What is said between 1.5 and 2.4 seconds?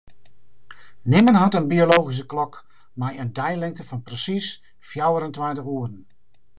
in biologyske